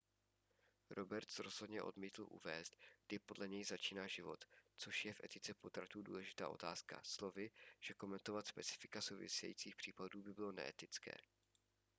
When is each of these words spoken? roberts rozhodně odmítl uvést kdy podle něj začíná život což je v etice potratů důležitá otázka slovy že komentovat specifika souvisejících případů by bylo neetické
roberts 0.89 1.39
rozhodně 1.39 1.81
odmítl 1.81 2.27
uvést 2.29 2.77
kdy 3.07 3.19
podle 3.19 3.47
něj 3.47 3.63
začíná 3.65 4.07
život 4.07 4.45
což 4.77 5.05
je 5.05 5.13
v 5.13 5.21
etice 5.23 5.53
potratů 5.53 6.01
důležitá 6.01 6.47
otázka 6.49 7.01
slovy 7.03 7.51
že 7.79 7.93
komentovat 7.93 8.47
specifika 8.47 9.01
souvisejících 9.01 9.75
případů 9.75 10.21
by 10.23 10.33
bylo 10.33 10.51
neetické 10.51 11.11